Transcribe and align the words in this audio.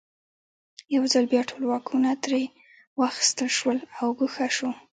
یو 0.95 1.03
ځل 1.13 1.25
بیا 1.33 1.41
ټول 1.49 1.63
واکونه 1.67 2.09
ترې 2.23 2.43
واخیستل 2.99 3.47
شول 3.57 3.77
او 3.99 4.07
ګوښه 4.19 4.47
شو. 4.55 4.69